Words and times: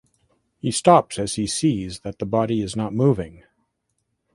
He 0.57 0.71
stops 0.71 1.19
as 1.19 1.35
he 1.35 1.45
sees 1.45 1.99
that 1.99 2.17
the 2.17 2.25
body 2.25 2.63
is 2.63 2.75
not 2.75 2.91
moving. 2.91 3.43